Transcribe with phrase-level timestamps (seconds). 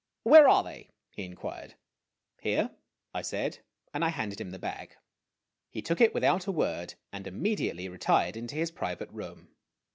[0.23, 1.75] "Where are they?" he inquired."
[2.41, 2.71] Here,"
[3.13, 3.59] I said,
[3.93, 4.95] and I handed him the bag.
[5.69, 9.49] He took it without a word, and immediately retired into his private room.